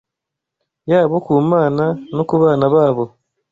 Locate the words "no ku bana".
2.15-2.65